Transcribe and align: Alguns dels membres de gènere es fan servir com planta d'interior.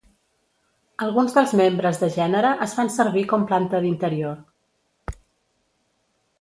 Alguns 1.07 1.35
dels 1.35 1.53
membres 1.59 2.01
de 2.05 2.09
gènere 2.17 2.55
es 2.67 2.75
fan 2.79 2.91
servir 2.97 3.25
com 3.35 3.47
planta 3.53 3.85
d'interior. 3.87 5.15